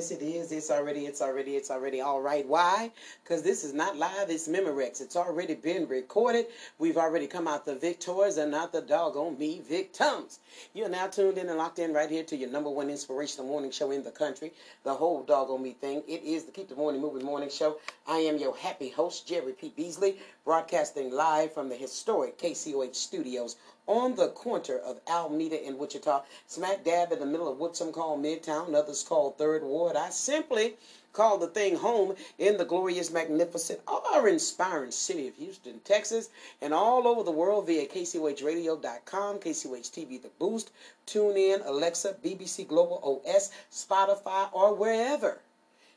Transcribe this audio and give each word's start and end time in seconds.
Yes, 0.00 0.12
it 0.12 0.22
is. 0.22 0.50
It's 0.50 0.70
already, 0.70 1.04
it's 1.04 1.20
already, 1.20 1.56
it's 1.56 1.70
already 1.70 2.00
all 2.00 2.22
right. 2.22 2.48
Why? 2.48 2.90
Because 3.22 3.42
this 3.42 3.64
is 3.64 3.74
not 3.74 3.98
live. 3.98 4.30
It's 4.30 4.48
Memorex. 4.48 5.02
It's 5.02 5.14
already 5.14 5.54
been 5.54 5.86
recorded. 5.88 6.46
We've 6.78 6.96
already 6.96 7.26
come 7.26 7.46
out 7.46 7.66
the 7.66 7.74
victors 7.74 8.38
and 8.38 8.50
not 8.50 8.72
the 8.72 8.80
doggone 8.80 9.38
me 9.38 9.60
victims. 9.60 10.38
You're 10.72 10.88
now 10.88 11.08
tuned 11.08 11.36
in 11.36 11.50
and 11.50 11.58
locked 11.58 11.80
in 11.80 11.92
right 11.92 12.08
here 12.08 12.24
to 12.24 12.34
your 12.34 12.48
number 12.48 12.70
one 12.70 12.88
inspirational 12.88 13.46
morning 13.46 13.70
show 13.70 13.90
in 13.90 14.02
the 14.02 14.10
country, 14.10 14.54
the 14.84 14.94
whole 14.94 15.22
doggone 15.22 15.62
me 15.62 15.72
thing. 15.72 16.02
It 16.08 16.22
is 16.22 16.44
the 16.44 16.52
Keep 16.52 16.70
the 16.70 16.76
Morning 16.76 17.02
Moving 17.02 17.26
Morning 17.26 17.50
Show. 17.50 17.76
I 18.08 18.20
am 18.20 18.38
your 18.38 18.56
happy 18.56 18.88
host, 18.88 19.28
Jerri 19.28 19.54
P. 19.58 19.70
Beasley, 19.76 20.16
broadcasting 20.46 21.12
live 21.12 21.52
from 21.52 21.68
the 21.68 21.76
historic 21.76 22.38
KCOH 22.38 22.94
studios 22.94 23.56
on 23.90 24.14
the 24.14 24.28
corner 24.28 24.78
of 24.78 25.00
Almeda 25.08 25.66
and 25.66 25.76
Wichita, 25.76 26.22
smack 26.46 26.84
dab 26.84 27.10
in 27.10 27.18
the 27.18 27.26
middle 27.26 27.48
of 27.48 27.58
what 27.58 27.76
some 27.76 27.90
call 27.90 28.16
Midtown, 28.16 28.72
others 28.72 29.02
call 29.02 29.32
Third 29.32 29.64
Ward. 29.64 29.96
I 29.96 30.10
simply 30.10 30.76
call 31.12 31.38
the 31.38 31.48
thing 31.48 31.74
home 31.74 32.14
in 32.38 32.56
the 32.56 32.64
glorious, 32.64 33.10
magnificent, 33.10 33.80
awe-inspiring 33.88 34.92
city 34.92 35.26
of 35.26 35.34
Houston, 35.34 35.80
Texas, 35.80 36.28
and 36.62 36.72
all 36.72 37.08
over 37.08 37.24
the 37.24 37.32
world 37.32 37.66
via 37.66 37.84
KCOHradio.com, 37.84 39.40
KCOH 39.40 39.90
TV 39.90 40.22
The 40.22 40.30
Boost, 40.38 40.70
TuneIn, 41.08 41.66
Alexa, 41.66 42.14
BBC 42.24 42.68
Global 42.68 43.20
OS, 43.26 43.50
Spotify, 43.72 44.48
or 44.52 44.72
wherever 44.72 45.40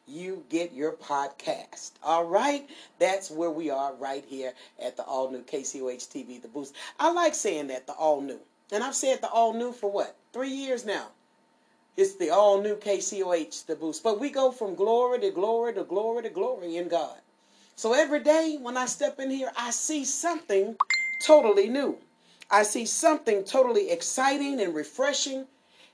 you 0.07 0.43
get 0.49 0.73
your 0.73 0.93
podcast. 0.93 1.91
All 2.03 2.25
right? 2.25 2.69
That's 2.99 3.31
where 3.31 3.49
we 3.49 3.69
are 3.69 3.93
right 3.95 4.23
here 4.27 4.53
at 4.81 4.97
the 4.97 5.03
all 5.03 5.31
new 5.31 5.43
KCOH 5.43 6.07
TV, 6.09 6.41
The 6.41 6.47
Boost. 6.47 6.75
I 6.99 7.11
like 7.11 7.35
saying 7.35 7.67
that, 7.67 7.87
the 7.87 7.93
all 7.93 8.21
new. 8.21 8.39
And 8.71 8.83
I've 8.83 8.95
said 8.95 9.21
the 9.21 9.29
all 9.29 9.53
new 9.53 9.71
for 9.71 9.91
what? 9.91 10.15
Three 10.33 10.49
years 10.49 10.85
now. 10.85 11.07
It's 11.95 12.15
the 12.15 12.31
all 12.31 12.61
new 12.61 12.75
KCOH, 12.75 13.65
The 13.67 13.75
Boost. 13.75 14.03
But 14.03 14.19
we 14.19 14.29
go 14.29 14.51
from 14.51 14.75
glory 14.75 15.19
to 15.19 15.31
glory 15.31 15.73
to 15.73 15.83
glory 15.83 16.23
to 16.23 16.29
glory 16.29 16.77
in 16.77 16.87
God. 16.87 17.17
So 17.75 17.93
every 17.93 18.19
day 18.19 18.57
when 18.59 18.77
I 18.77 18.85
step 18.85 19.19
in 19.19 19.29
here, 19.29 19.51
I 19.57 19.71
see 19.71 20.05
something 20.05 20.75
totally 21.25 21.69
new. 21.69 21.97
I 22.49 22.63
see 22.63 22.85
something 22.85 23.43
totally 23.43 23.89
exciting 23.89 24.59
and 24.59 24.75
refreshing 24.75 25.45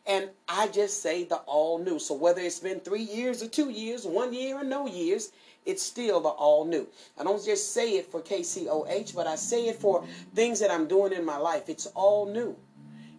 and 0.09 0.31
I 0.47 0.67
just 0.67 1.03
say 1.03 1.23
the 1.23 1.35
all 1.45 1.77
new. 1.77 1.99
So 1.99 2.15
whether 2.15 2.41
it's 2.41 2.59
been 2.59 2.79
three 2.79 3.03
years 3.03 3.43
or 3.43 3.47
two 3.47 3.69
years, 3.69 4.07
one 4.07 4.33
year 4.33 4.57
or 4.57 4.63
no 4.63 4.88
years, 4.88 5.31
it's 5.67 5.83
still 5.83 6.19
the 6.19 6.29
all 6.29 6.66
new. 6.66 6.88
I 7.19 7.23
don't 7.23 7.45
just 7.45 7.75
say 7.75 7.91
it 7.97 8.11
for 8.11 8.19
KCOH, 8.19 9.13
but 9.13 9.27
I 9.27 9.35
say 9.35 9.67
it 9.67 9.75
for 9.75 10.03
things 10.33 10.59
that 10.61 10.71
I'm 10.71 10.88
doing 10.88 11.13
in 11.13 11.23
my 11.23 11.38
life. 11.38 11.69
It's 11.69 11.85
all 11.93 12.25
new. 12.25 12.55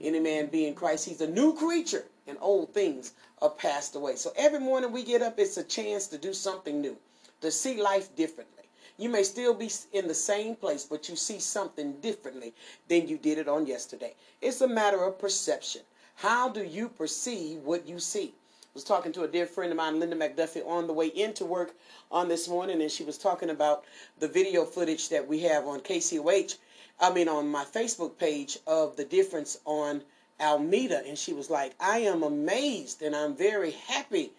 Any 0.00 0.18
man 0.18 0.46
being 0.46 0.74
Christ, 0.74 1.08
he's 1.08 1.20
a 1.20 1.30
new 1.30 1.54
creature, 1.54 2.06
and 2.26 2.36
old 2.40 2.74
things 2.74 3.12
are 3.40 3.50
passed 3.50 3.94
away. 3.94 4.16
So 4.16 4.32
every 4.36 4.58
morning 4.58 4.90
we 4.90 5.04
get 5.04 5.22
up, 5.22 5.38
it's 5.38 5.58
a 5.58 5.64
chance 5.64 6.08
to 6.08 6.18
do 6.18 6.32
something 6.32 6.80
new, 6.80 6.96
to 7.40 7.52
see 7.52 7.80
life 7.80 8.14
differently. 8.16 8.64
You 8.98 9.10
may 9.10 9.22
still 9.22 9.54
be 9.54 9.70
in 9.92 10.08
the 10.08 10.14
same 10.14 10.56
place, 10.56 10.84
but 10.84 11.08
you 11.08 11.14
see 11.14 11.38
something 11.38 12.00
differently 12.00 12.52
than 12.88 13.06
you 13.06 13.16
did 13.16 13.38
it 13.38 13.46
on 13.46 13.66
yesterday. 13.66 14.14
It's 14.42 14.60
a 14.60 14.68
matter 14.68 15.04
of 15.04 15.20
perception. 15.20 15.82
How 16.20 16.50
do 16.50 16.62
you 16.62 16.90
perceive 16.90 17.60
what 17.60 17.88
you 17.88 17.98
see? 17.98 18.34
I 18.62 18.68
was 18.74 18.84
talking 18.84 19.10
to 19.12 19.22
a 19.22 19.28
dear 19.28 19.46
friend 19.46 19.72
of 19.72 19.78
mine, 19.78 19.98
Linda 19.98 20.16
McDuffie, 20.16 20.66
on 20.66 20.86
the 20.86 20.92
way 20.92 21.06
into 21.06 21.46
work 21.46 21.74
on 22.12 22.28
this 22.28 22.46
morning, 22.46 22.82
and 22.82 22.90
she 22.90 23.04
was 23.04 23.16
talking 23.16 23.48
about 23.48 23.86
the 24.18 24.28
video 24.28 24.66
footage 24.66 25.08
that 25.08 25.26
we 25.26 25.40
have 25.40 25.66
on 25.66 25.80
KCOH, 25.80 26.58
I 27.00 27.10
mean, 27.10 27.26
on 27.26 27.48
my 27.48 27.64
Facebook 27.64 28.18
page 28.18 28.58
of 28.66 28.96
the 28.96 29.04
difference 29.06 29.60
on 29.64 30.02
Almeda. 30.38 31.02
And 31.06 31.16
she 31.16 31.32
was 31.32 31.48
like, 31.48 31.72
I 31.80 32.00
am 32.00 32.22
amazed 32.22 33.00
and 33.00 33.16
I'm 33.16 33.34
very 33.34 33.70
happy 33.70 34.30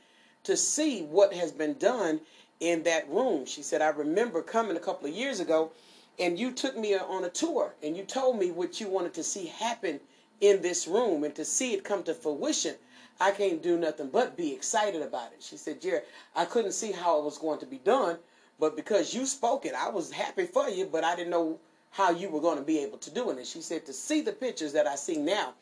to 0.43 0.55
see 0.55 1.01
what 1.01 1.33
has 1.33 1.51
been 1.51 1.79
done 1.79 2.21
in 2.59 2.83
that 2.83 3.09
room. 3.09 3.47
She 3.47 3.63
said, 3.63 3.81
I 3.81 3.89
remember 3.89 4.43
coming 4.43 4.77
a 4.77 4.79
couple 4.79 5.09
of 5.09 5.15
years 5.15 5.39
ago 5.39 5.71
and 6.19 6.37
you 6.37 6.51
took 6.51 6.77
me 6.77 6.95
on 6.95 7.23
a 7.23 7.29
tour 7.29 7.73
and 7.81 7.97
you 7.97 8.03
told 8.03 8.37
me 8.37 8.51
what 8.51 8.79
you 8.79 8.87
wanted 8.87 9.15
to 9.15 9.23
see 9.23 9.47
happen 9.47 9.99
in 10.41 10.61
this 10.61 10.87
room 10.87 11.23
and 11.23 11.33
to 11.35 11.45
see 11.45 11.73
it 11.73 11.83
come 11.83 12.03
to 12.03 12.13
fruition, 12.13 12.75
I 13.19 13.31
can't 13.31 13.61
do 13.61 13.77
nothing 13.77 14.09
but 14.09 14.35
be 14.35 14.51
excited 14.51 15.01
about 15.01 15.31
it. 15.31 15.43
She 15.43 15.55
said, 15.55 15.81
Jerri, 15.81 16.01
I 16.35 16.45
couldn't 16.45 16.73
see 16.73 16.91
how 16.91 17.19
it 17.19 17.23
was 17.23 17.37
going 17.37 17.59
to 17.59 17.65
be 17.67 17.77
done, 17.77 18.17
but 18.59 18.75
because 18.75 19.13
you 19.13 19.25
spoke 19.25 19.65
it, 19.65 19.75
I 19.75 19.89
was 19.89 20.11
happy 20.11 20.45
for 20.45 20.67
you, 20.67 20.85
but 20.85 21.03
I 21.03 21.15
didn't 21.15 21.29
know 21.29 21.59
how 21.91 22.09
you 22.09 22.29
were 22.29 22.41
going 22.41 22.57
to 22.57 22.63
be 22.63 22.79
able 22.79 22.97
to 22.97 23.11
do 23.11 23.29
it. 23.29 23.37
And 23.37 23.45
she 23.45 23.61
said, 23.61 23.85
to 23.85 23.93
see 23.93 24.21
the 24.21 24.31
pictures 24.31 24.73
that 24.73 24.87
I 24.87 24.95
see 24.95 25.17
now 25.17 25.53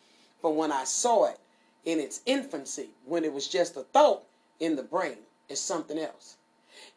from 0.41 0.55
when 0.55 0.71
I 0.71 0.85
saw 0.85 1.25
it 1.25 1.37
in 1.85 1.99
its 1.99 2.21
infancy, 2.25 2.89
when 3.05 3.25
it 3.25 3.33
was 3.33 3.47
just 3.47 3.75
a 3.75 3.81
thought 3.81 4.23
in 4.59 4.75
the 4.75 4.83
brain, 4.83 5.17
is 5.49 5.59
something 5.59 5.97
else. 5.97 6.37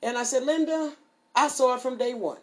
And 0.03 0.16
I 0.16 0.22
said, 0.22 0.44
Linda, 0.44 0.93
I 1.34 1.49
saw 1.49 1.75
it 1.75 1.81
from 1.81 1.99
day 1.99 2.14
one. 2.14 2.38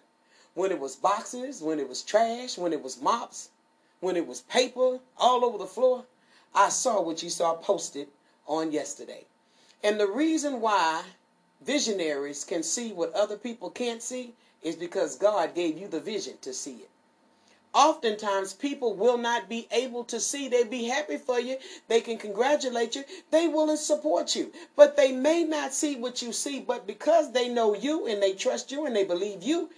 When 0.56 0.72
it 0.72 0.80
was 0.80 0.96
boxes, 0.96 1.62
when 1.62 1.80
it 1.80 1.88
was 1.88 2.02
trash, 2.02 2.58
when 2.58 2.74
it 2.74 2.84
was 2.84 3.02
mops, 3.02 3.50
when 4.02 4.16
it 4.16 4.26
was 4.26 4.42
paper 4.42 5.00
all 5.18 5.44
over 5.44 5.58
the 5.58 5.66
floor, 5.66 6.06
I 6.56 6.70
saw 6.70 7.02
what 7.02 7.22
you 7.22 7.30
saw 7.30 7.56
posted 7.56 8.08
on 8.48 8.72
yesterday. 8.72 9.26
And 9.84 10.00
the 10.00 10.08
reason 10.08 10.62
why 10.62 11.04
visionaries 11.62 12.46
can 12.46 12.64
see 12.64 12.94
what 12.94 13.14
other 13.14 13.36
people 13.36 13.70
can't 13.70 14.02
see 14.02 14.34
is 14.64 14.76
because 14.78 15.16
God 15.18 15.54
gave 15.54 15.78
you 15.78 15.88
the 15.88 16.00
vision 16.00 16.36
to 16.42 16.54
see 16.54 16.76
it. 16.76 16.90
Oftentimes, 17.74 18.54
people 18.54 18.96
will 18.96 19.18
not 19.18 19.48
be 19.48 19.68
able 19.72 20.04
to 20.06 20.20
see. 20.20 20.48
They 20.48 20.64
be 20.64 20.86
happy 20.86 21.18
for 21.18 21.40
you. 21.40 21.58
They 21.88 22.02
can 22.02 22.18
congratulate 22.18 22.96
you. 22.96 23.04
They 23.30 23.48
will 23.48 23.76
support 23.78 24.36
you. 24.36 24.52
But 24.76 24.98
they 24.98 25.12
may 25.12 25.44
not 25.44 25.74
see 25.74 25.96
what 25.96 26.22
you 26.22 26.34
see. 26.34 26.62
But 26.62 26.88
because 26.88 27.32
they 27.32 27.48
know 27.48 27.76
you 27.76 28.08
and 28.08 28.24
they 28.24 28.34
trust 28.34 28.72
you 28.72 28.86
and 28.86 28.96
they 28.96 29.04
believe 29.04 29.44
you, 29.44 29.70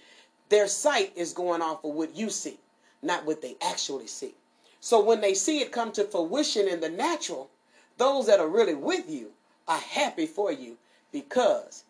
their 0.48 0.68
sight 0.68 1.12
is 1.16 1.34
going 1.34 1.60
off 1.60 1.84
of 1.84 1.92
what 1.92 2.16
you 2.16 2.30
see 2.30 2.58
not 3.02 3.26
what 3.26 3.42
they 3.42 3.56
actually 3.60 4.06
see. 4.06 4.34
So 4.80 5.02
when 5.02 5.20
they 5.20 5.34
see 5.34 5.60
it 5.60 5.72
come 5.72 5.92
to 5.92 6.04
fruition 6.04 6.68
in 6.68 6.80
the 6.80 6.88
natural, 6.88 7.50
those 7.98 8.26
that 8.26 8.40
are 8.40 8.48
really 8.48 8.74
with 8.74 9.08
you 9.10 9.30
are 9.68 9.78
happy 9.78 10.26
for 10.26 10.50
you 10.50 10.76
because 11.12 11.84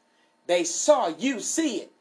they 0.46 0.64
saw 0.64 1.08
you 1.08 1.40
see 1.40 1.78
it 1.78 1.92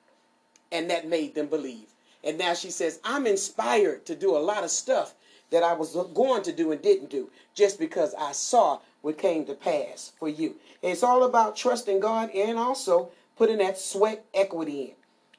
and 0.71 0.89
that 0.89 1.07
made 1.07 1.35
them 1.35 1.47
believe. 1.47 1.88
And 2.23 2.38
now 2.38 2.53
she 2.53 2.69
says, 2.69 3.00
I'm 3.03 3.25
inspired 3.25 4.05
to 4.05 4.16
do 4.16 4.35
a 4.35 4.39
lot 4.39 4.63
of 4.63 4.71
stuff 4.71 5.16
that 5.50 5.63
I 5.63 5.73
was 5.73 5.95
going 6.13 6.44
to 6.44 6.51
do 6.51 6.71
and 6.71 6.81
didn't 6.81 7.09
do 7.09 7.29
just 7.53 7.79
because 7.79 8.13
I 8.16 8.31
saw 8.31 8.79
what 9.01 9.17
came 9.17 9.45
to 9.45 9.53
pass 9.53 10.11
for 10.17 10.29
you. 10.29 10.55
It's 10.81 11.03
all 11.03 11.23
about 11.23 11.55
trusting 11.55 12.00
God 12.00 12.29
and 12.31 12.57
also 12.57 13.09
putting 13.38 13.57
that 13.57 13.77
sweat 13.77 14.25
equity 14.33 14.81
in. 14.81 14.91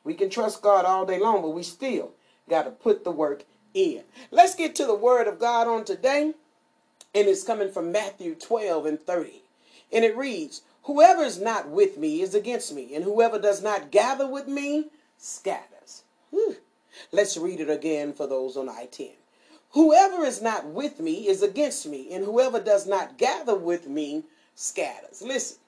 We 0.04 0.14
can 0.14 0.30
trust 0.30 0.62
God 0.62 0.84
all 0.84 1.06
day 1.06 1.18
long, 1.18 1.42
but 1.42 1.50
we 1.50 1.62
still 1.62 2.12
got 2.48 2.64
to 2.64 2.70
put 2.70 3.04
the 3.04 3.10
work 3.10 3.44
in. 3.74 4.02
Let's 4.30 4.54
get 4.54 4.74
to 4.76 4.86
the 4.86 4.94
word 4.94 5.26
of 5.26 5.38
God 5.38 5.66
on 5.66 5.84
today. 5.84 6.34
And 7.14 7.28
it's 7.28 7.44
coming 7.44 7.70
from 7.70 7.92
Matthew 7.92 8.34
12 8.34 8.86
and 8.86 9.00
30. 9.00 9.42
And 9.92 10.04
it 10.04 10.16
reads, 10.16 10.62
Whoever 10.84 11.22
is 11.22 11.40
not 11.40 11.68
with 11.68 11.98
me 11.98 12.22
is 12.22 12.34
against 12.34 12.74
me, 12.74 12.94
and 12.94 13.04
whoever 13.04 13.38
does 13.38 13.62
not 13.62 13.90
gather 13.90 14.26
with 14.26 14.48
me 14.48 14.86
scatters. 15.16 16.02
Whew. 16.30 16.56
Let's 17.12 17.36
read 17.36 17.60
it 17.60 17.70
again 17.70 18.12
for 18.12 18.26
those 18.26 18.56
on 18.56 18.68
I 18.68 18.86
10. 18.86 19.10
Whoever 19.70 20.24
is 20.24 20.42
not 20.42 20.66
with 20.66 21.00
me 21.00 21.28
is 21.28 21.42
against 21.42 21.86
me, 21.86 22.12
and 22.12 22.24
whoever 22.24 22.60
does 22.60 22.86
not 22.86 23.16
gather 23.16 23.54
with 23.54 23.88
me 23.88 24.24
scatters. 24.54 25.22
Listen, 25.22 25.58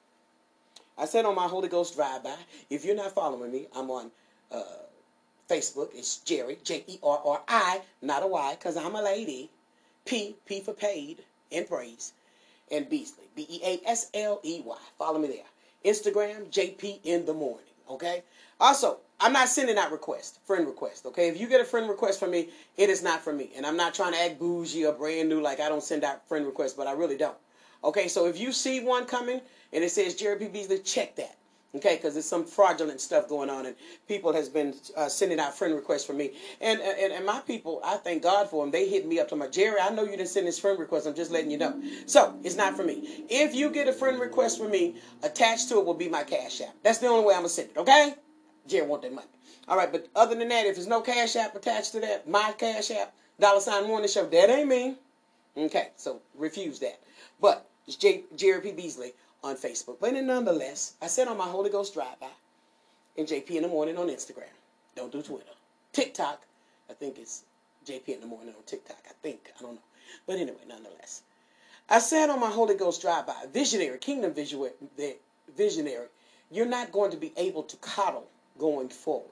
I 0.99 1.07
said 1.07 1.25
on 1.25 1.35
my 1.35 1.49
Holy 1.49 1.69
Ghost 1.69 1.97
drive 1.97 2.25
by, 2.25 2.37
if 2.69 2.85
you're 2.85 2.97
not 2.97 3.15
following 3.15 3.51
me, 3.51 3.67
I'm 3.75 3.91
on 3.91 4.11
uh, 4.51 4.63
Facebook. 5.49 5.91
It's 5.95 6.21
Jerri, 6.25 6.63
J 6.63 6.85
E 6.87 6.99
R 7.03 7.21
R 7.25 7.43
I, 7.49 7.83
not 8.03 8.23
a 8.23 8.27
Y, 8.27 8.57
because 8.59 8.77
I'm 8.77 8.95
a 8.95 9.03
lady. 9.03 9.51
P, 10.05 10.37
P 10.47 10.61
for 10.61 10.75
paid 10.75 11.23
and 11.51 11.67
praise. 11.67 12.13
And 12.71 12.89
Beasley, 12.89 13.25
B 13.35 13.47
E 13.49 13.61
A 13.65 13.89
S 13.89 14.11
L 14.15 14.41
E 14.43 14.63
Y. 14.65 14.79
Follow 14.99 15.19
me 15.19 15.29
there. 15.29 15.45
Instagram, 15.85 16.51
JP 16.51 17.01
in 17.05 17.27
the 17.27 17.35
morning. 17.35 17.67
Okay? 17.91 18.23
Also, 18.61 18.99
I'm 19.21 19.33
not 19.33 19.49
sending 19.49 19.77
out 19.77 19.93
requests, 19.93 20.39
friend 20.47 20.67
requests. 20.67 21.05
Okay? 21.07 21.29
If 21.29 21.39
you 21.39 21.49
get 21.49 21.61
a 21.61 21.65
friend 21.65 21.89
request 21.89 22.19
from 22.19 22.31
me, 22.31 22.49
it 22.77 22.89
is 22.89 23.03
not 23.03 23.23
from 23.23 23.37
me. 23.37 23.51
And 23.57 23.67
I'm 23.67 23.77
not 23.77 23.95
trying 23.95 24.13
to 24.13 24.21
act 24.21 24.39
bougie 24.39 24.87
or 24.87 24.93
brand 24.93 25.29
new 25.29 25.41
like 25.41 25.61
I 25.61 25.69
don't 25.69 25.83
send 25.83 26.05
out 26.05 26.27
friend 26.29 26.47
requests, 26.47 26.73
but 26.73 26.87
I 26.87 26.93
really 26.93 27.17
don't. 27.17 27.37
Okay? 27.83 28.09
So 28.09 28.27
if 28.27 28.39
you 28.39 28.53
see 28.53 28.81
one 28.81 29.05
coming 29.05 29.41
and 29.73 29.85
it 29.85 29.91
says 29.91 30.15
Jerri 30.15 30.39
P. 30.39 30.49
Beasley, 30.49 30.79
check 30.79 31.17
that. 31.17 31.37
Okay, 31.77 31.97
because 31.97 32.15
there's 32.15 32.25
some 32.29 32.45
fraudulent 32.45 33.01
stuff 33.01 33.29
going 33.29 33.51
on, 33.51 33.67
and 33.67 33.75
people 34.07 34.33
has 34.33 34.49
been 34.49 34.75
uh, 34.97 35.09
sending 35.09 35.41
out 35.41 35.59
friend 35.59 35.75
requests 35.75 36.05
for 36.05 36.13
me, 36.13 36.33
and, 36.61 36.81
and 36.81 37.13
and 37.13 37.27
my 37.27 37.41
people, 37.41 37.81
I 37.85 37.97
thank 37.97 38.23
God 38.23 38.49
for 38.49 38.63
them. 38.65 38.71
They 38.71 38.89
hit 38.89 39.07
me 39.07 39.19
up 39.19 39.29
to 39.31 39.37
my 39.37 39.49
Jerri. 39.49 39.77
I 39.83 39.91
know 39.91 40.05
you 40.05 40.13
didn't 40.13 40.29
send 40.29 40.47
this 40.47 40.59
friend 40.59 40.79
request. 40.79 41.07
I'm 41.07 41.15
just 41.15 41.33
letting 41.33 41.51
you 41.51 41.59
know. 41.59 41.83
So 42.07 42.39
it's 42.45 42.55
not 42.57 42.77
for 42.77 42.85
me. 42.85 43.25
If 43.29 43.57
you 43.57 43.71
get 43.71 43.89
a 43.89 43.93
friend 43.93 44.21
request 44.21 44.59
from 44.59 44.71
me, 44.71 44.97
attached 45.25 45.69
to 45.71 45.79
it 45.79 45.85
will 45.85 45.95
be 45.95 46.09
my 46.09 46.23
cash 46.23 46.61
app. 46.61 46.75
That's 46.85 46.99
the 46.99 47.09
only 47.09 47.25
way 47.27 47.35
I'm 47.35 47.41
gonna 47.41 47.49
send 47.49 47.71
it. 47.71 47.77
Okay, 47.79 48.15
Jerri 48.69 48.87
want 48.87 49.03
that 49.03 49.13
money. 49.13 49.27
All 49.67 49.77
right, 49.77 49.91
but 49.91 50.07
other 50.15 50.37
than 50.37 50.49
that, 50.49 50.67
if 50.67 50.77
there's 50.77 50.87
no 50.87 51.01
cash 51.01 51.35
app 51.35 51.57
attached 51.57 51.93
to 51.93 52.01
that, 52.01 52.29
my 52.29 52.55
cash 52.57 52.93
app, 52.93 53.13
dollar 53.41 53.61
sign 53.61 53.89
morning 53.89 54.09
show, 54.09 54.27
that 54.27 54.51
ain't 54.51 54.69
me. 54.69 54.97
Okay, 55.57 55.89
so 55.97 56.21
refuse 56.37 56.79
that. 56.81 57.01
But 57.41 57.69
it's 57.87 57.97
J- 57.97 58.25
Jerri 58.37 58.63
P. 58.63 58.73
Beasley 58.73 59.13
on 59.45 59.57
Facebook. 59.57 59.99
But 60.01 60.15
nonetheless, 60.15 60.95
I 61.03 61.07
said 61.07 61.29
on 61.29 61.37
my 61.37 61.47
Holy 61.47 61.71
Ghost 61.71 61.95
drive-by 61.95 62.27
in 63.17 63.27
JP 63.27 63.51
in 63.51 63.63
the 63.63 63.69
morning 63.69 63.97
on 63.99 64.09
Instagram. 64.09 64.49
Don't 64.97 65.13
do 65.13 65.23
Twitter. 65.23 65.45
TikTok, 65.93 66.43
I 66.91 66.95
think 66.95 67.19
it's 67.19 67.45
JP 67.87 68.09
in 68.09 68.21
the 68.21 68.27
morning 68.27 68.55
on 68.57 68.63
TikTok. 68.67 68.99
I 69.09 69.13
think. 69.23 69.53
I 69.57 69.63
don't 69.63 69.75
know. 69.75 69.83
But 70.27 70.39
anyway, 70.39 70.65
nonetheless. 70.67 71.23
I 71.89 71.99
said 71.99 72.31
on 72.31 72.41
my 72.41 72.51
Holy 72.51 72.75
Ghost 72.75 73.03
drive-by, 73.03 73.45
visionary, 73.53 73.99
kingdom 73.99 74.33
visionary, 74.33 76.07
you're 76.51 76.67
not 76.67 76.93
going 76.93 77.11
to 77.11 77.17
be 77.19 77.33
able 77.37 77.65
to 77.65 77.77
coddle 77.77 78.27
going 78.59 78.89
forward. 78.89 79.29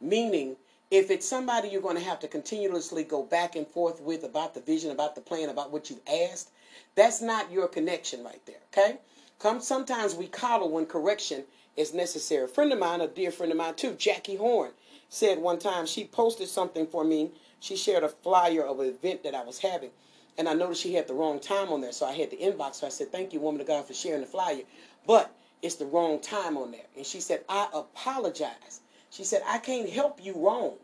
Meaning, 0.00 0.56
if 0.90 1.10
it's 1.10 1.28
somebody 1.28 1.68
you're 1.68 1.82
going 1.82 1.96
to 1.96 2.02
have 2.02 2.18
to 2.20 2.28
continuously 2.28 3.04
go 3.04 3.22
back 3.22 3.54
and 3.54 3.66
forth 3.66 4.00
with 4.00 4.24
about 4.24 4.54
the 4.54 4.60
vision, 4.60 4.90
about 4.90 5.14
the 5.14 5.20
plan, 5.20 5.48
about 5.48 5.70
what 5.70 5.90
you've 5.90 6.00
asked, 6.08 6.50
that's 6.96 7.20
not 7.22 7.52
your 7.52 7.68
connection 7.68 8.24
right 8.24 8.44
there. 8.46 8.56
Okay? 8.72 8.98
Come 9.38 9.60
sometimes 9.60 10.16
we 10.16 10.26
coddle 10.26 10.68
when 10.68 10.86
correction 10.86 11.44
is 11.76 11.94
necessary. 11.94 12.44
A 12.44 12.48
friend 12.48 12.72
of 12.72 12.78
mine, 12.80 13.00
a 13.00 13.06
dear 13.06 13.30
friend 13.30 13.52
of 13.52 13.58
mine 13.58 13.74
too, 13.74 13.94
Jackie 13.94 14.34
Horn, 14.34 14.72
said 15.08 15.38
one 15.38 15.60
time 15.60 15.86
she 15.86 16.04
posted 16.06 16.48
something 16.48 16.86
for 16.88 17.04
me. 17.04 17.30
She 17.60 17.76
shared 17.76 18.02
a 18.02 18.08
flyer 18.08 18.64
of 18.64 18.80
an 18.80 18.88
event 18.88 19.22
that 19.22 19.36
I 19.36 19.44
was 19.44 19.58
having. 19.60 19.90
And 20.36 20.48
I 20.48 20.54
noticed 20.54 20.82
she 20.82 20.94
had 20.94 21.06
the 21.06 21.14
wrong 21.14 21.38
time 21.38 21.68
on 21.68 21.80
there. 21.80 21.92
So 21.92 22.06
I 22.06 22.12
had 22.12 22.30
to 22.30 22.36
inbox 22.36 22.80
her. 22.80 22.88
I 22.88 22.90
said, 22.90 23.12
Thank 23.12 23.32
you, 23.32 23.40
woman 23.40 23.60
of 23.60 23.66
God, 23.68 23.86
for 23.86 23.94
sharing 23.94 24.20
the 24.22 24.26
flyer. 24.26 24.62
But 25.06 25.32
it's 25.62 25.76
the 25.76 25.86
wrong 25.86 26.20
time 26.20 26.56
on 26.56 26.72
there. 26.72 26.86
And 26.96 27.06
she 27.06 27.20
said, 27.20 27.44
I 27.48 27.68
apologize. 27.72 28.80
She 29.10 29.24
said, 29.24 29.42
I 29.46 29.58
can't 29.58 29.88
help 29.88 30.24
you 30.24 30.34
wrong. 30.34 30.74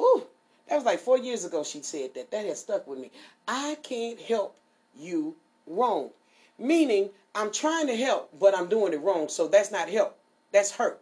Ooh, 0.00 0.26
that 0.68 0.76
was 0.76 0.84
like 0.84 0.98
four 0.98 1.18
years 1.18 1.44
ago 1.44 1.62
she 1.62 1.82
said 1.82 2.14
that. 2.14 2.30
That 2.30 2.46
has 2.46 2.60
stuck 2.60 2.86
with 2.86 2.98
me. 2.98 3.10
I 3.46 3.76
can't 3.82 4.20
help 4.20 4.56
you 4.98 5.36
wrong. 5.66 6.10
Meaning, 6.58 7.10
I'm 7.34 7.52
trying 7.52 7.86
to 7.88 7.96
help, 7.96 8.30
but 8.38 8.56
I'm 8.56 8.68
doing 8.68 8.92
it 8.92 9.00
wrong. 9.02 9.28
So 9.28 9.48
that's 9.48 9.70
not 9.70 9.90
help. 9.90 10.18
That's 10.52 10.70
hurt. 10.70 11.00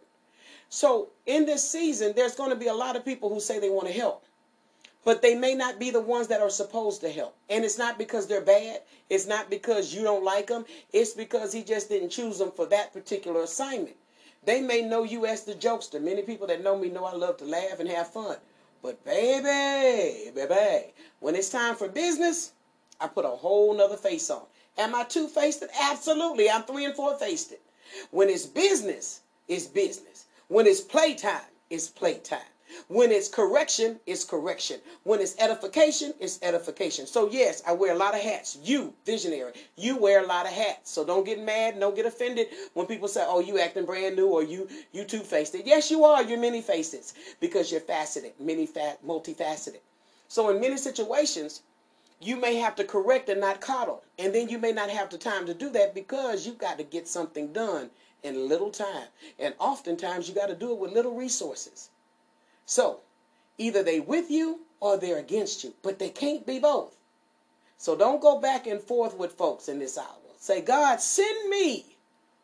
So 0.69 1.09
in 1.25 1.45
this 1.45 1.67
season, 1.67 2.13
there's 2.15 2.35
going 2.35 2.49
to 2.49 2.55
be 2.55 2.67
a 2.67 2.73
lot 2.73 2.95
of 2.95 3.05
people 3.05 3.29
who 3.29 3.39
say 3.39 3.59
they 3.59 3.69
want 3.69 3.87
to 3.87 3.93
help, 3.93 4.25
but 5.05 5.21
they 5.21 5.35
may 5.35 5.53
not 5.55 5.79
be 5.79 5.91
the 5.91 6.01
ones 6.01 6.27
that 6.27 6.41
are 6.41 6.49
supposed 6.49 7.01
to 7.01 7.11
help. 7.11 7.35
And 7.49 7.63
it's 7.63 7.77
not 7.77 7.97
because 7.97 8.27
they're 8.27 8.41
bad. 8.41 8.81
It's 9.09 9.27
not 9.27 9.49
because 9.49 9.93
you 9.93 10.03
don't 10.03 10.23
like 10.23 10.47
them. 10.47 10.65
It's 10.91 11.13
because 11.13 11.53
he 11.53 11.63
just 11.63 11.87
didn't 11.89 12.09
choose 12.09 12.39
them 12.39 12.51
for 12.51 12.65
that 12.65 12.91
particular 12.91 13.43
assignment. 13.43 13.95
They 14.43 14.61
may 14.61 14.81
know 14.81 15.03
you 15.03 15.25
as 15.25 15.43
the 15.43 15.53
jokester. 15.53 16.01
Many 16.01 16.23
people 16.23 16.47
that 16.47 16.63
know 16.63 16.77
me 16.77 16.89
know 16.89 17.05
I 17.05 17.13
love 17.13 17.37
to 17.37 17.45
laugh 17.45 17.79
and 17.79 17.89
have 17.89 18.11
fun. 18.11 18.37
But 18.83 19.03
baby, 19.05 20.31
baby, 20.35 20.93
when 21.19 21.35
it's 21.35 21.49
time 21.49 21.75
for 21.75 21.87
business, 21.87 22.53
I 22.99 23.07
put 23.07 23.25
a 23.25 23.29
whole 23.29 23.75
nother 23.75 23.97
face 23.97 24.29
on. 24.29 24.43
Am 24.77 24.93
I 24.95 25.03
two 25.03 25.27
faced? 25.27 25.63
Absolutely. 25.81 26.49
I'm 26.49 26.63
three 26.63 26.85
and 26.85 26.95
four 26.95 27.17
faced. 27.17 27.53
When 28.11 28.29
it's 28.29 28.45
business, 28.45 29.21
it's 29.47 29.67
business. 29.67 30.25
When 30.47 30.67
it's 30.67 30.81
playtime, 30.81 31.41
it's 31.69 31.87
playtime. 31.87 32.39
When 32.87 33.11
it's 33.11 33.29
correction, 33.29 33.99
it's 34.05 34.25
correction. 34.25 34.81
When 35.03 35.21
it's 35.21 35.35
edification, 35.39 36.13
it's 36.19 36.39
edification. 36.41 37.05
So, 37.07 37.29
yes, 37.29 37.61
I 37.65 37.73
wear 37.73 37.93
a 37.93 37.97
lot 37.97 38.15
of 38.15 38.21
hats. 38.21 38.57
You, 38.63 38.93
visionary, 39.05 39.53
you 39.77 39.97
wear 39.97 40.23
a 40.23 40.27
lot 40.27 40.45
of 40.45 40.51
hats. 40.51 40.91
So 40.91 41.05
don't 41.05 41.25
get 41.25 41.39
mad, 41.39 41.73
and 41.73 41.81
don't 41.81 41.95
get 41.95 42.05
offended 42.05 42.47
when 42.73 42.87
people 42.87 43.07
say, 43.07 43.23
oh, 43.25 43.39
you 43.39 43.59
acting 43.59 43.85
brand 43.85 44.15
new 44.15 44.27
or 44.27 44.43
you 44.43 44.67
you 44.91 45.05
two-faced 45.05 45.55
it. 45.55 45.65
Yes, 45.65 45.89
you 45.91 46.03
are. 46.05 46.23
You're 46.23 46.39
many 46.39 46.61
faces 46.61 47.13
because 47.39 47.71
you're 47.71 47.81
faceted, 47.81 48.33
many 48.39 48.65
fat, 48.65 49.05
multifaceted. 49.05 49.79
So 50.27 50.49
in 50.49 50.59
many 50.59 50.77
situations, 50.77 51.61
you 52.19 52.35
may 52.37 52.55
have 52.55 52.75
to 52.75 52.83
correct 52.83 53.29
and 53.29 53.41
not 53.41 53.61
coddle. 53.61 54.03
And 54.17 54.33
then 54.33 54.49
you 54.49 54.57
may 54.57 54.71
not 54.71 54.89
have 54.89 55.09
the 55.09 55.17
time 55.17 55.45
to 55.45 55.53
do 55.53 55.69
that 55.71 55.93
because 55.93 56.45
you've 56.45 56.57
got 56.57 56.77
to 56.77 56.83
get 56.83 57.07
something 57.07 57.51
done 57.51 57.89
in 58.23 58.49
little 58.49 58.71
time. 58.71 59.07
And 59.37 59.53
oftentimes 59.59 60.27
you 60.27 60.35
got 60.35 60.47
to 60.47 60.55
do 60.55 60.71
it 60.71 60.79
with 60.79 60.93
little 60.93 61.15
resources. 61.15 61.89
So 62.65 63.01
either 63.57 63.83
they 63.83 63.99
with 63.99 64.31
you 64.31 64.61
or 64.79 64.97
they're 64.97 65.19
against 65.19 65.63
you, 65.63 65.73
but 65.83 65.99
they 65.99 66.09
can't 66.09 66.45
be 66.45 66.59
both. 66.59 66.95
So 67.77 67.95
don't 67.95 68.21
go 68.21 68.39
back 68.39 68.67
and 68.67 68.81
forth 68.81 69.17
with 69.17 69.33
folks 69.33 69.67
in 69.67 69.79
this 69.79 69.97
hour. 69.97 70.07
Say, 70.37 70.61
God, 70.61 71.01
send 71.01 71.49
me 71.49 71.85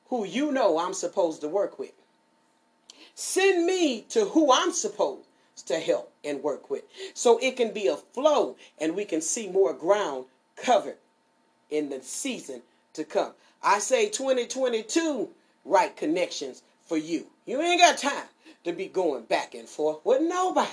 who 0.07 0.25
you 0.25 0.51
know 0.51 0.77
I'm 0.79 0.93
supposed 0.93 1.41
to 1.41 1.47
work 1.47 1.79
with. 1.79 1.93
Send 3.15 3.65
me 3.65 4.01
to 4.09 4.25
who 4.25 4.51
I'm 4.51 4.71
supposed 4.71 5.27
to 5.63 5.79
help 5.79 6.11
and 6.23 6.43
work 6.43 6.69
with. 6.69 6.83
So 7.13 7.37
it 7.39 7.55
can 7.57 7.71
be 7.71 7.87
a 7.87 7.97
flow 7.97 8.55
and 8.79 8.95
we 8.95 9.05
can 9.05 9.21
see 9.21 9.47
more 9.47 9.73
ground 9.73 10.25
covered 10.55 10.97
in 11.69 11.89
the 11.89 12.01
season 12.01 12.61
to 12.93 13.03
come. 13.03 13.33
I 13.63 13.79
say 13.79 14.09
2022 14.09 15.29
right 15.65 15.95
connections 15.95 16.63
for 16.85 16.97
you. 16.97 17.27
You 17.45 17.61
ain't 17.61 17.79
got 17.79 17.97
time 17.97 18.27
to 18.63 18.73
be 18.73 18.87
going 18.87 19.23
back 19.23 19.55
and 19.55 19.67
forth 19.67 19.99
with 20.03 20.21
nobody. 20.21 20.69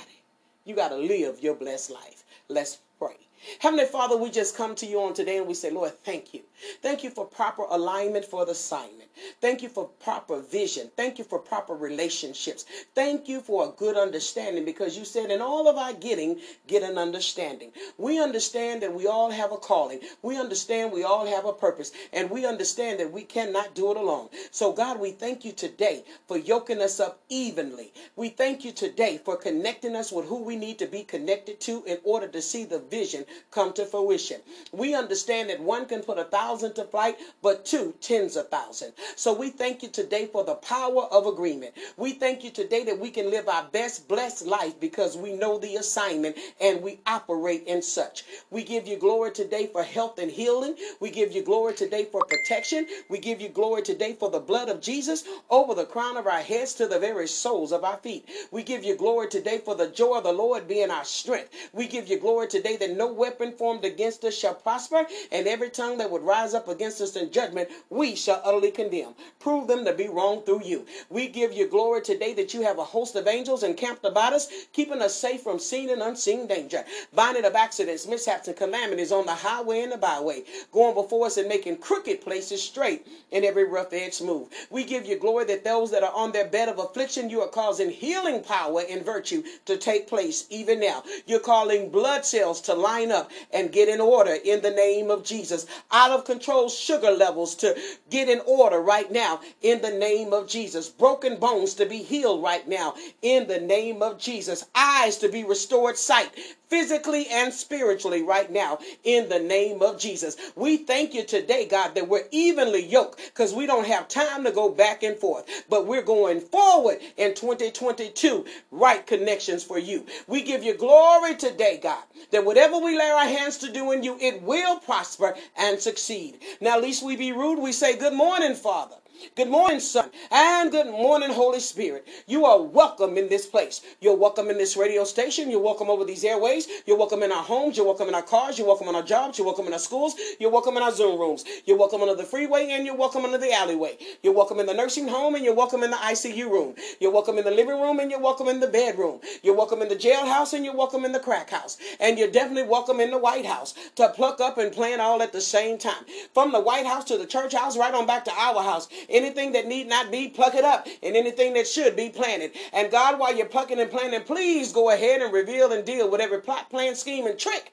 You 0.64 0.74
got 0.74 0.88
to 0.88 0.96
live 0.96 1.42
your 1.42 1.54
blessed 1.54 1.90
life. 1.90 2.24
Let's 2.48 2.78
pray. 2.98 3.16
Heavenly 3.60 3.86
Father, 3.86 4.16
we 4.16 4.30
just 4.30 4.56
come 4.56 4.74
to 4.74 4.86
you 4.86 5.00
on 5.00 5.14
today 5.14 5.38
and 5.38 5.46
we 5.46 5.54
say, 5.54 5.70
Lord, 5.70 5.92
thank 6.04 6.34
you. 6.34 6.42
Thank 6.82 7.04
you 7.04 7.10
for 7.10 7.24
proper 7.24 7.62
alignment 7.70 8.24
for 8.24 8.44
the 8.44 8.50
assignment. 8.52 9.10
Thank 9.40 9.62
you 9.62 9.68
for 9.68 9.86
proper 9.86 10.40
vision. 10.40 10.90
Thank 10.96 11.18
you 11.18 11.24
for 11.24 11.38
proper 11.38 11.74
relationships. 11.74 12.64
Thank 12.94 13.28
you 13.28 13.40
for 13.40 13.66
a 13.66 13.72
good 13.76 13.96
understanding 13.96 14.64
because 14.64 14.98
you 14.98 15.04
said 15.04 15.30
in 15.30 15.40
all 15.40 15.68
of 15.68 15.76
our 15.76 15.92
getting, 15.92 16.40
get 16.66 16.82
an 16.82 16.98
understanding. 16.98 17.72
We 17.96 18.20
understand 18.20 18.82
that 18.82 18.92
we 18.92 19.06
all 19.06 19.30
have 19.30 19.52
a 19.52 19.56
calling. 19.56 20.00
We 20.22 20.36
understand 20.36 20.92
we 20.92 21.04
all 21.04 21.26
have 21.26 21.44
a 21.44 21.52
purpose 21.52 21.92
and 22.12 22.30
we 22.30 22.44
understand 22.44 22.98
that 22.98 23.12
we 23.12 23.22
cannot 23.22 23.74
do 23.74 23.90
it 23.92 23.96
alone. 23.96 24.28
So 24.50 24.72
God, 24.72 24.98
we 24.98 25.12
thank 25.12 25.44
you 25.44 25.52
today 25.52 26.04
for 26.26 26.36
yoking 26.36 26.82
us 26.82 26.98
up 26.98 27.20
evenly. 27.28 27.92
We 28.16 28.30
thank 28.30 28.64
you 28.64 28.72
today 28.72 29.20
for 29.24 29.36
connecting 29.36 29.94
us 29.94 30.10
with 30.10 30.26
who 30.26 30.42
we 30.42 30.56
need 30.56 30.78
to 30.80 30.86
be 30.86 31.04
connected 31.04 31.60
to 31.62 31.84
in 31.84 31.98
order 32.04 32.26
to 32.28 32.42
see 32.42 32.64
the 32.64 32.78
vision 32.90 33.24
come 33.50 33.72
to 33.74 33.86
fruition. 33.86 34.40
We 34.72 34.94
understand 34.94 35.50
that 35.50 35.60
one 35.60 35.86
can 35.86 36.02
put 36.02 36.18
a 36.18 36.24
thousand 36.24 36.74
to 36.74 36.84
flight, 36.84 37.18
but 37.42 37.64
two, 37.66 37.94
tens 38.00 38.36
of 38.36 38.48
thousand. 38.50 38.92
So 39.16 39.34
we 39.34 39.50
thank 39.50 39.82
you 39.82 39.90
today 39.90 40.26
for 40.26 40.44
the 40.44 40.56
power 40.56 41.04
of 41.12 41.26
agreement. 41.26 41.74
We 41.96 42.12
thank 42.14 42.44
you 42.44 42.50
today 42.50 42.84
that 42.84 42.98
we 43.00 43.10
can 43.10 43.30
live 43.30 43.48
our 43.48 43.64
best 43.72 44.08
blessed 44.08 44.46
life 44.46 44.80
because 44.80 45.16
we 45.16 45.34
know 45.34 45.58
the 45.58 45.76
assignment 45.76 46.36
and 46.60 46.82
we 46.82 47.00
operate 47.06 47.64
in 47.66 47.82
such. 47.82 48.24
We 48.50 48.64
give 48.64 48.88
you 48.88 48.98
glory 48.98 49.32
today 49.32 49.68
for 49.68 49.84
health 49.84 50.18
and 50.18 50.30
healing. 50.32 50.76
We 51.00 51.10
give 51.10 51.32
you 51.32 51.42
glory 51.42 51.74
today 51.74 52.06
for 52.06 52.22
protection. 52.24 52.86
We 53.10 53.18
give 53.20 53.40
you 53.42 53.50
glory 53.50 53.82
today 53.82 54.14
for 54.14 54.30
the 54.30 54.40
blood 54.40 54.70
of 54.70 54.82
Jesus 54.82 55.24
over 55.50 55.74
the 55.74 55.86
crown 55.86 56.16
of 56.18 56.26
our 56.28 56.42
heads 56.42 56.74
to 56.76 56.88
the 56.88 57.00
very 57.00 57.28
soles 57.28 57.72
of 57.72 57.84
our 57.84 57.98
feet. 57.98 58.28
We 58.52 58.64
give 58.64 58.84
you 58.84 58.96
glory 58.96 59.28
today 59.28 59.58
for 59.58 59.76
the 59.76 59.88
joy 59.88 60.18
of 60.18 60.24
the 60.24 60.32
Lord 60.32 60.68
being 60.68 60.90
our 60.90 61.04
strength. 61.04 61.50
We 61.74 61.88
give 61.88 62.08
you 62.08 62.18
glory 62.18 62.48
today 62.48 62.77
that 62.80 62.96
no 62.96 63.12
weapon 63.12 63.52
formed 63.52 63.84
against 63.84 64.24
us 64.24 64.34
shall 64.34 64.54
prosper, 64.54 65.06
and 65.32 65.46
every 65.46 65.70
tongue 65.70 65.98
that 65.98 66.10
would 66.10 66.22
rise 66.22 66.54
up 66.54 66.68
against 66.68 67.00
us 67.00 67.16
in 67.16 67.30
judgment, 67.30 67.68
we 67.90 68.14
shall 68.14 68.40
utterly 68.44 68.70
condemn. 68.70 69.14
Prove 69.38 69.68
them 69.68 69.84
to 69.84 69.92
be 69.92 70.08
wrong 70.08 70.42
through 70.42 70.62
you. 70.64 70.86
We 71.10 71.28
give 71.28 71.52
you 71.52 71.66
glory 71.68 72.02
today 72.02 72.34
that 72.34 72.54
you 72.54 72.62
have 72.62 72.78
a 72.78 72.84
host 72.84 73.16
of 73.16 73.26
angels 73.26 73.62
encamped 73.62 74.04
about 74.04 74.32
us, 74.32 74.48
keeping 74.72 75.02
us 75.02 75.14
safe 75.14 75.42
from 75.42 75.58
seen 75.58 75.90
and 75.90 76.02
unseen 76.02 76.46
danger, 76.46 76.84
binding 77.12 77.44
up 77.44 77.54
accidents, 77.54 78.06
mishaps, 78.06 78.48
and 78.48 78.56
calamities 78.56 79.12
on 79.12 79.26
the 79.26 79.34
highway 79.34 79.80
and 79.80 79.92
the 79.92 79.96
byway, 79.96 80.42
going 80.72 80.94
before 80.94 81.26
us 81.26 81.36
and 81.36 81.48
making 81.48 81.76
crooked 81.78 82.20
places 82.20 82.62
straight 82.62 83.06
and 83.32 83.44
every 83.44 83.64
rough 83.64 83.92
edge 83.92 84.14
smooth. 84.14 84.48
We 84.70 84.84
give 84.84 85.06
you 85.06 85.18
glory 85.18 85.44
that 85.46 85.64
those 85.64 85.90
that 85.90 86.02
are 86.02 86.14
on 86.14 86.32
their 86.32 86.48
bed 86.48 86.68
of 86.68 86.78
affliction, 86.78 87.30
you 87.30 87.40
are 87.40 87.48
causing 87.48 87.90
healing 87.90 88.42
power 88.42 88.82
and 88.88 89.04
virtue 89.04 89.42
to 89.66 89.76
take 89.76 90.06
place 90.06 90.46
even 90.50 90.80
now. 90.80 91.02
You're 91.26 91.40
calling 91.40 91.90
blood 91.90 92.24
cells 92.24 92.60
to 92.68 92.74
line 92.74 93.10
up 93.10 93.30
and 93.52 93.72
get 93.72 93.88
in 93.88 94.00
order 94.00 94.36
in 94.44 94.62
the 94.62 94.70
name 94.70 95.10
of 95.10 95.24
Jesus. 95.24 95.66
Out 95.90 96.12
of 96.12 96.24
control 96.24 96.68
sugar 96.68 97.10
levels 97.10 97.54
to 97.56 97.76
get 98.08 98.28
in 98.28 98.40
order 98.46 98.80
right 98.80 99.10
now 99.10 99.40
in 99.60 99.82
the 99.82 99.90
name 99.90 100.32
of 100.32 100.46
Jesus. 100.48 100.88
Broken 100.88 101.38
bones 101.38 101.74
to 101.74 101.86
be 101.86 101.98
healed 101.98 102.42
right 102.42 102.66
now 102.68 102.94
in 103.22 103.48
the 103.48 103.60
name 103.60 104.02
of 104.02 104.18
Jesus. 104.18 104.64
Eyes 104.74 105.16
to 105.18 105.28
be 105.28 105.44
restored 105.44 105.98
sight 105.98 106.30
physically 106.68 107.26
and 107.30 107.52
spiritually 107.52 108.22
right 108.22 108.50
now 108.50 108.78
in 109.04 109.28
the 109.28 109.38
name 109.38 109.82
of 109.82 109.98
Jesus. 109.98 110.36
We 110.56 110.78
thank 110.78 111.14
you 111.14 111.24
today, 111.24 111.66
God, 111.66 111.94
that 111.94 112.08
we're 112.08 112.26
evenly 112.30 112.84
yoked 112.84 113.18
because 113.26 113.54
we 113.54 113.66
don't 113.66 113.86
have 113.86 114.08
time 114.08 114.44
to 114.44 114.50
go 114.52 114.68
back 114.70 115.02
and 115.02 115.16
forth, 115.16 115.46
but 115.68 115.86
we're 115.86 116.02
going 116.02 116.40
forward 116.40 116.98
in 117.16 117.34
2022, 117.34 118.44
right 118.70 119.06
connections 119.06 119.64
for 119.64 119.78
you. 119.78 120.06
We 120.26 120.42
give 120.42 120.62
you 120.62 120.74
glory 120.74 121.36
today, 121.36 121.80
God, 121.82 122.02
that 122.30 122.44
whatever 122.44 122.78
we 122.78 122.96
lay 122.98 123.10
our 123.10 123.26
hands 123.26 123.58
to 123.58 123.72
do 123.72 123.92
in 123.92 124.02
you, 124.02 124.18
it 124.20 124.42
will 124.42 124.78
prosper 124.80 125.34
and 125.56 125.80
succeed. 125.80 126.38
Now, 126.60 126.78
least 126.78 127.04
we 127.04 127.16
be 127.16 127.32
rude, 127.32 127.58
we 127.60 127.72
say, 127.72 127.96
Good 127.98 128.14
morning, 128.14 128.54
Father. 128.54 128.96
Good 129.36 129.48
morning, 129.48 129.80
Son, 129.80 130.10
and 130.30 130.70
good 130.70 130.86
morning, 130.86 131.30
Holy 131.30 131.60
Spirit. 131.60 132.06
You 132.26 132.44
are 132.44 132.60
welcome 132.60 133.16
in 133.16 133.28
this 133.28 133.46
place. 133.46 133.80
You're 134.00 134.16
welcome 134.16 134.50
in 134.50 134.58
this 134.58 134.76
radio 134.76 135.04
station. 135.04 135.50
You're 135.50 135.60
welcome 135.60 135.90
over 135.90 136.04
these 136.04 136.24
airways. 136.24 136.68
You're 136.86 136.98
welcome 136.98 137.22
in 137.22 137.32
our 137.32 137.42
homes. 137.42 137.76
You're 137.76 137.86
welcome 137.86 138.08
in 138.08 138.14
our 138.14 138.22
cars. 138.22 138.58
You're 138.58 138.66
welcome 138.66 138.88
in 138.88 138.94
our 138.94 139.02
jobs. 139.02 139.38
You're 139.38 139.46
welcome 139.46 139.66
in 139.66 139.72
our 139.72 139.78
schools. 139.78 140.14
You're 140.38 140.50
welcome 140.50 140.76
in 140.76 140.82
our 140.82 140.92
Zoom 140.92 141.18
rooms. 141.18 141.44
You're 141.64 141.78
welcome 141.78 142.02
under 142.02 142.14
the 142.14 142.24
freeway, 142.24 142.68
and 142.70 142.86
you're 142.86 142.96
welcome 142.96 143.24
under 143.24 143.38
the 143.38 143.52
alleyway. 143.52 143.98
You're 144.22 144.34
welcome 144.34 144.60
in 144.60 144.66
the 144.66 144.74
nursing 144.74 145.08
home, 145.08 145.34
and 145.34 145.44
you're 145.44 145.54
welcome 145.54 145.82
in 145.82 145.90
the 145.90 145.96
ICU 145.96 146.50
room. 146.50 146.74
You're 147.00 147.12
welcome 147.12 147.38
in 147.38 147.44
the 147.44 147.50
living 147.50 147.80
room, 147.80 148.00
and 148.00 148.10
you're 148.10 148.20
welcome 148.20 148.48
in 148.48 148.60
the 148.60 148.68
bedroom. 148.68 149.20
You're 149.42 149.56
welcome 149.56 149.82
in 149.82 149.88
the 149.88 149.96
jailhouse, 149.96 150.52
and 150.52 150.64
you're 150.64 150.76
welcome 150.76 151.04
in 151.04 151.12
the 151.12 151.20
crack 151.20 151.50
house. 151.50 151.76
And 152.00 152.18
you're 152.18 152.30
definitely 152.30 152.68
welcome 152.68 153.00
in 153.00 153.10
the 153.10 153.18
White 153.18 153.46
House 153.46 153.74
to 153.96 154.08
pluck 154.10 154.40
up 154.40 154.58
and 154.58 154.72
plant 154.72 155.00
all 155.00 155.22
at 155.22 155.32
the 155.32 155.40
same 155.40 155.78
time. 155.78 156.04
From 156.34 156.52
the 156.52 156.60
White 156.60 156.86
House 156.86 157.04
to 157.06 157.18
the 157.18 157.26
church 157.26 157.54
house, 157.54 157.76
right 157.76 157.94
on 157.94 158.06
back 158.06 158.24
to 158.26 158.32
our 158.32 158.62
house. 158.62 158.88
Anything 159.08 159.52
that 159.52 159.66
need 159.66 159.88
not 159.88 160.10
be, 160.10 160.28
pluck 160.28 160.54
it 160.54 160.64
up. 160.64 160.86
And 161.02 161.16
anything 161.16 161.54
that 161.54 161.66
should 161.66 161.96
be 161.96 162.10
planted. 162.10 162.52
And 162.72 162.90
God, 162.90 163.18
while 163.18 163.34
you're 163.34 163.46
plucking 163.46 163.80
and 163.80 163.90
planting, 163.90 164.22
please 164.22 164.72
go 164.72 164.90
ahead 164.90 165.22
and 165.22 165.32
reveal 165.32 165.72
and 165.72 165.84
deal 165.84 166.10
with 166.10 166.20
every 166.20 166.40
plot, 166.40 166.70
plan, 166.70 166.94
scheme, 166.94 167.26
and 167.26 167.38
trick 167.38 167.72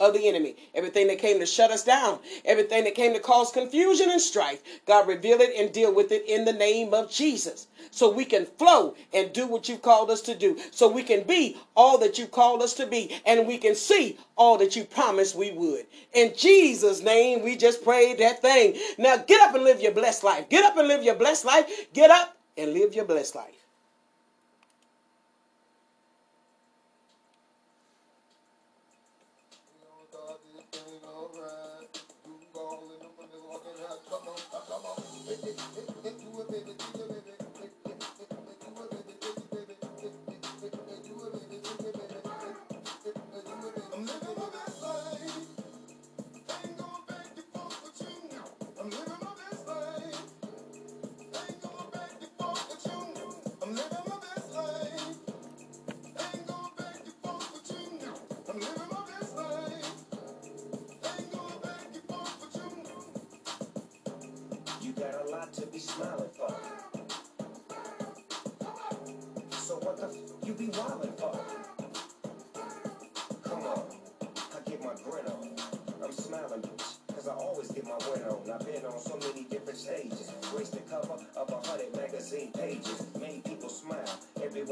of 0.00 0.14
the 0.14 0.26
enemy. 0.26 0.56
Everything 0.74 1.06
that 1.08 1.18
came 1.18 1.38
to 1.38 1.46
shut 1.46 1.70
us 1.70 1.84
down, 1.84 2.18
everything 2.44 2.84
that 2.84 2.94
came 2.94 3.12
to 3.12 3.20
cause 3.20 3.52
confusion 3.52 4.10
and 4.10 4.20
strife, 4.20 4.62
God 4.86 5.06
reveal 5.06 5.40
it 5.40 5.54
and 5.56 5.72
deal 5.72 5.94
with 5.94 6.10
it 6.10 6.26
in 6.26 6.44
the 6.44 6.52
name 6.52 6.94
of 6.94 7.10
Jesus. 7.10 7.68
So 7.90 8.10
we 8.10 8.24
can 8.24 8.46
flow 8.46 8.94
and 9.12 9.32
do 9.32 9.46
what 9.46 9.68
you 9.68 9.76
called 9.76 10.10
us 10.10 10.22
to 10.22 10.34
do. 10.34 10.58
So 10.70 10.88
we 10.88 11.02
can 11.02 11.22
be 11.24 11.58
all 11.76 11.98
that 11.98 12.18
you 12.18 12.26
called 12.26 12.62
us 12.62 12.72
to 12.74 12.86
be. 12.86 13.20
And 13.26 13.46
we 13.46 13.58
can 13.58 13.74
see 13.74 14.18
all 14.36 14.56
that 14.58 14.74
you 14.74 14.84
promised 14.84 15.36
we 15.36 15.52
would. 15.52 15.86
In 16.14 16.32
Jesus' 16.36 17.02
name, 17.02 17.42
we 17.42 17.56
just 17.56 17.84
prayed 17.84 18.18
that 18.18 18.40
thing. 18.40 18.76
Now 18.98 19.18
get 19.18 19.40
up 19.42 19.54
and 19.54 19.64
live 19.64 19.82
your 19.82 19.92
blessed 19.92 20.24
life. 20.24 20.48
Get 20.48 20.64
up 20.64 20.76
and 20.78 20.88
live 20.88 21.04
your 21.04 21.16
blessed 21.16 21.44
life. 21.44 21.92
Get 21.92 22.10
up 22.10 22.36
and 22.56 22.72
live 22.72 22.94
your 22.94 23.04
blessed 23.04 23.34
life. 23.34 23.59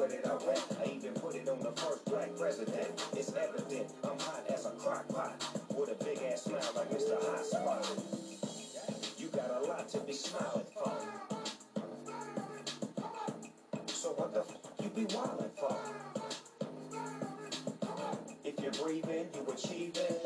Everywhere 0.09 0.23
that 0.23 0.43
I 0.43 0.47
went. 0.47 0.65
I 0.81 0.95
even 0.95 1.12
put 1.15 1.35
it 1.35 1.49
on 1.49 1.61
the 1.61 1.73
first 1.73 2.05
black 2.07 2.37
president. 2.37 3.09
It's 3.15 3.33
evident 3.35 3.93
I'm 4.05 4.19
hot 4.19 4.45
as 4.53 4.67
a 4.67 4.71
crock 4.71 5.09
pot. 5.09 5.45
With 5.77 5.91
a 5.91 6.05
big 6.05 6.19
ass 6.23 6.43
smile 6.43 6.61
like 6.75 6.91
Mr. 6.91 7.21
Hot 7.23 7.45
Spot. 7.45 7.87
You 9.19 9.29
got 9.29 9.50
a 9.50 9.67
lot 9.67 9.88
to 9.91 10.00
be 10.00 10.12
smiling 10.12 10.67
for. 10.75 10.93
So 13.87 14.11
what 14.12 14.33
the 14.33 14.41
f 14.41 14.57
you 14.83 14.88
be 14.91 15.05
wildin' 15.12 15.50
for? 15.59 15.77
If 18.45 18.61
you're 18.61 18.73
breathing, 18.85 19.29
you 19.35 19.53
achieving. 19.53 20.17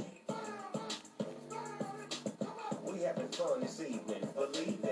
We 2.85 3.01
having 3.03 3.29
fun 3.29 3.61
this 3.61 3.81
evening, 3.81 4.29
believe 4.35 4.85
it. 4.85 4.92